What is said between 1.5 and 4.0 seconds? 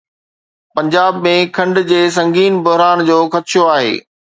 کنڊ جي سنگين بحران جو خدشو آهي